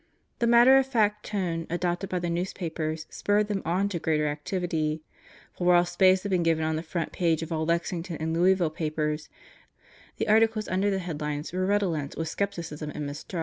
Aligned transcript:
The 0.39 0.47
matter 0.47 0.79
of 0.79 0.87
fact 0.87 1.27
tone 1.27 1.67
adopted 1.69 2.09
by 2.09 2.17
the 2.17 2.27
news 2.31 2.53
papers 2.53 3.05
spurred 3.11 3.49
them 3.49 3.61
on 3.65 3.87
to 3.89 3.99
greater 3.99 4.25
activity; 4.25 5.03
for 5.53 5.67
while 5.67 5.85
space 5.85 6.23
had 6.23 6.31
been 6.31 6.41
given 6.41 6.63
on 6.65 6.75
the 6.75 6.81
front 6.81 7.11
page 7.11 7.43
of 7.43 7.51
all 7.51 7.67
Lexington 7.67 8.15
and 8.17 8.33
Louisville 8.33 8.71
papers, 8.71 9.29
the 10.17 10.27
articles 10.27 10.67
under 10.67 10.89
the 10.89 10.97
headlines 10.97 11.53
were 11.53 11.67
redolent 11.67 12.17
with 12.17 12.29
skepti 12.35 12.61
cism 12.63 12.91
and 12.95 13.05
mistrust. 13.05 13.39